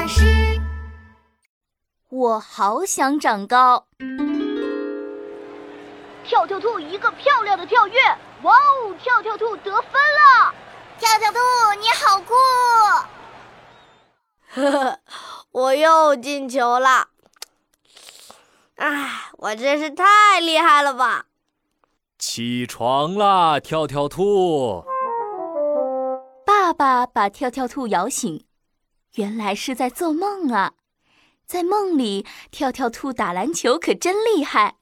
[0.00, 0.24] 老师，
[2.08, 3.86] 我好想长高。
[6.24, 8.00] 跳跳兔一个漂亮的跳跃，
[8.42, 8.94] 哇哦！
[8.98, 10.54] 跳跳兔得分了！
[10.98, 11.38] 跳跳兔
[11.78, 12.32] 你好酷！
[14.48, 15.00] 呵呵，
[15.52, 17.08] 我又进球了！
[18.76, 21.26] 哎，我真是太厉害了吧！
[22.18, 24.82] 起床啦，跳跳兔！
[26.46, 28.46] 爸爸把跳跳兔摇醒，
[29.14, 30.74] 原来是在做梦啊！
[31.46, 34.76] 在梦里，跳跳兔打篮球可真厉害。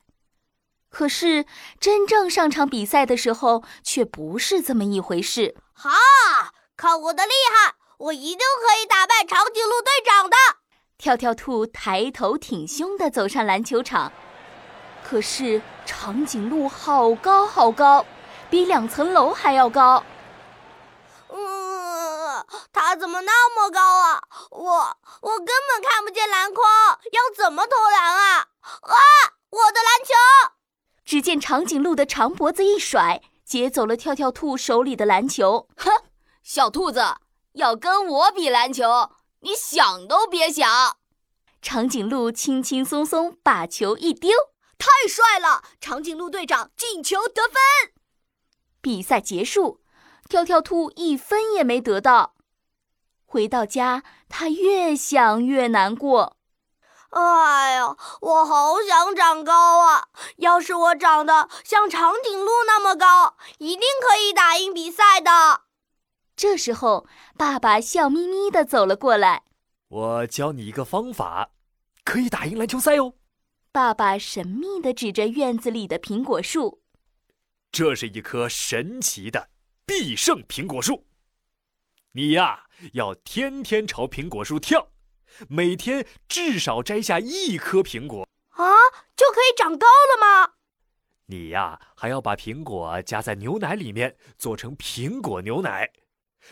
[0.91, 1.47] 可是
[1.81, 5.57] 真正上场比赛的时候，却不是这么一回事。
[5.73, 5.91] 哈！
[6.77, 10.37] 看我的厉害，我一定可以打败长颈鹿队长的！
[10.99, 14.13] 跳跳兔抬头挺胸地走上篮球场，
[15.03, 18.05] 可是长颈鹿好高好高，
[18.51, 20.03] 比两层楼还要高。
[22.97, 24.23] 怎么那么高啊？
[24.51, 26.65] 我我根本看不见篮筐，
[27.13, 28.49] 要怎么投篮啊？
[28.83, 28.95] 啊！
[29.51, 30.53] 我的篮球！
[31.05, 35.67] 只见长颈鹿的长脖子一甩，接走了跳跳兔手里的篮球。
[35.77, 35.91] 哼，
[36.43, 37.03] 小兔子
[37.55, 40.99] 要跟我比篮球，你想都别想！
[41.63, 44.31] 长颈鹿轻轻松松把球一丢，
[44.79, 45.63] 太帅了！
[45.81, 47.55] 长颈鹿队长进球得分。
[48.81, 49.81] 比赛结束，
[50.29, 52.35] 跳跳兔一分也没得到。
[53.31, 56.39] 回到家，他越想越难过。
[57.11, 60.09] 哎呀，我好想长高啊！
[60.39, 65.63] 要是我长得像长颈鹿那么高，一定可以打赢比赛的。
[66.35, 67.07] 这时候，
[67.37, 69.43] 爸爸笑眯眯地走了过来。
[69.89, 71.51] 我教你一个方法，
[72.05, 73.13] 可以打赢篮球赛哦。
[73.73, 76.81] 爸爸神秘地指着院子里的苹果树，
[77.71, 79.51] 这是一棵神奇的
[79.85, 81.08] 必胜苹果树。
[82.13, 82.65] 你呀，
[82.95, 84.89] 要天天朝苹果树跳。
[85.49, 88.65] 每天至少摘下一颗苹果啊，
[89.15, 90.55] 就可以长高了吗？
[91.27, 95.91] 你呀，还要把苹果加在牛奶里面，做成苹果牛奶。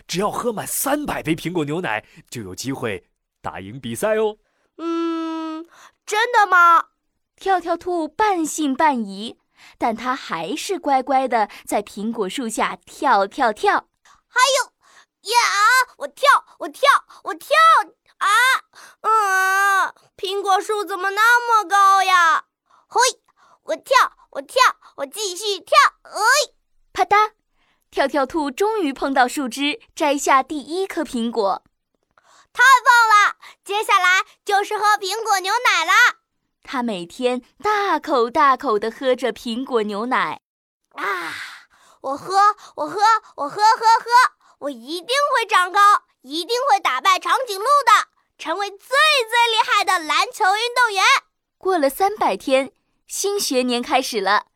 [0.06, 3.08] 只要喝满三百杯苹果牛奶，就有机会
[3.40, 4.36] 打赢比赛哦。
[4.76, 5.66] 嗯，
[6.04, 6.88] 真的吗？
[7.34, 9.38] 跳跳兔半信半疑，
[9.78, 13.88] 但他还是乖乖的在苹果树下跳跳跳。
[14.28, 14.72] 还有
[15.26, 15.38] 呀，
[15.98, 16.28] 我跳，
[16.58, 16.88] 我跳，
[17.24, 17.56] 我跳。
[18.18, 18.28] 啊，
[19.02, 22.44] 嗯，苹果树怎么那么高呀？
[22.88, 23.00] 嘿，
[23.64, 24.62] 我跳，我跳，
[24.96, 25.76] 我继续跳。
[26.02, 26.20] 哎，
[26.92, 27.32] 啪嗒，
[27.90, 31.62] 跳跳兔终于碰到树枝，摘下第一颗苹果。
[32.52, 33.36] 太棒了！
[33.62, 35.92] 接下来就是喝苹果牛奶啦。
[36.62, 40.40] 他每天大口大口地喝着苹果牛奶。
[40.94, 41.34] 啊，
[42.00, 43.00] 我喝，我喝，
[43.36, 44.10] 我喝喝喝，
[44.58, 45.80] 我一定会长高。
[46.22, 51.04] 一定会打败长颈鹿的，成为最最厉害的篮球运动员。
[51.56, 52.72] 过了三百天，
[53.06, 54.46] 新学年开始了，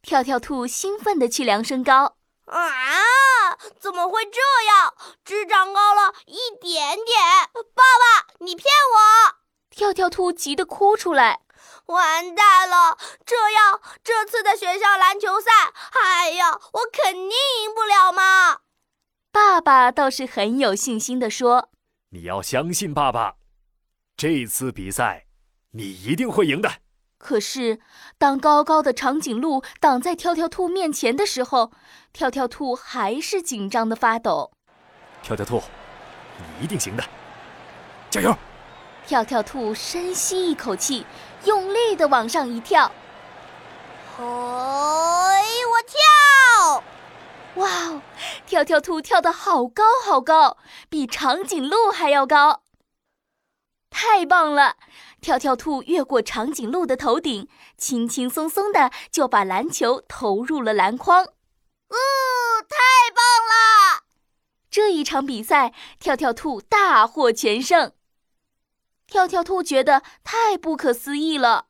[0.00, 2.16] 跳跳兔兴奋地去量身高。
[2.46, 4.94] 啊，怎么会这样？
[5.22, 7.20] 只长高了一点点。
[7.74, 8.64] 爸爸，你骗
[8.94, 9.34] 我！
[9.68, 11.40] 跳跳兔急得哭出来。
[11.88, 12.96] 完蛋了，
[13.26, 15.50] 这样这次的学校篮球赛，
[15.90, 18.60] 哎呀，我肯定赢不了嘛。
[19.38, 21.68] 爸爸倒是很有信心地说
[22.10, 23.36] ：“你要相信爸爸，
[24.16, 25.26] 这次比赛
[25.70, 26.68] 你一定会赢的。”
[27.18, 27.78] 可是，
[28.18, 31.70] 当高高的长颈鹿挡在跳跳兔面前的时候，
[32.12, 34.50] 跳跳兔还是紧张的发抖。
[35.22, 35.62] 跳跳兔，
[36.36, 37.04] 你一定行的，
[38.10, 38.36] 加油！
[39.06, 41.06] 跳跳兔深吸一口气，
[41.44, 42.90] 用力的往上一跳。
[44.16, 46.82] 嘿，我跳！
[47.54, 48.02] 哇哦！
[48.58, 50.56] 跳跳兔跳得好高好高，
[50.88, 52.64] 比长颈鹿还要高。
[53.88, 54.74] 太棒了！
[55.20, 61.24] 跳跳兔越过长颈鹿的头顶，轻轻松松的就把篮球投入了篮筐。
[61.24, 61.96] 哦，
[62.68, 62.76] 太
[63.14, 64.02] 棒了！
[64.68, 67.92] 这一场比赛，跳跳兔大获全胜。
[69.06, 71.66] 跳跳兔觉得太不可思议了。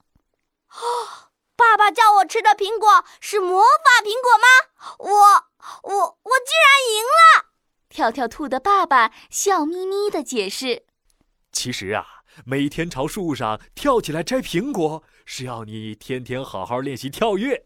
[0.70, 5.11] 哦，爸爸叫我吃的苹果是魔法苹果吗？
[5.11, 5.48] 我。
[5.82, 7.47] 我我居然赢了！
[7.88, 10.85] 跳跳兔的爸爸笑眯眯的解释
[11.53, 12.05] ：“其实啊，
[12.44, 17.65] 每天朝树上跳起来摘苹果，是要你天天好好练习跳跃；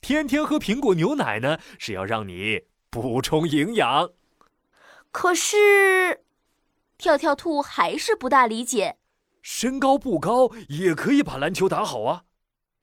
[0.00, 4.10] 天天喝苹果牛奶呢，是要让你补充营养。”
[5.10, 6.24] 可是，
[6.96, 8.98] 跳跳兔还是不大理解
[9.42, 12.24] ：“身高不高也可以把篮球打好啊！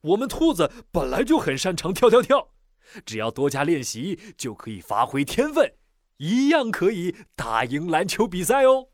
[0.02, 2.50] 我们兔子本来就很擅长跳跳跳。”
[3.06, 5.74] 只要多加练习，就可以发挥天分，
[6.18, 8.88] 一样可以打赢篮球比赛哦。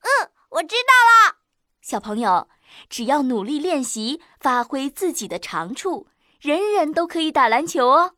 [0.00, 0.92] 嗯，我知道
[1.30, 1.38] 了。
[1.80, 2.48] 小朋友，
[2.88, 6.06] 只要努力练习，发挥自己的长处，
[6.40, 8.14] 人人都可以打篮球哦。